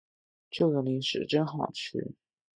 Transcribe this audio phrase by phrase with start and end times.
[0.49, 2.15] 这个零食真好吃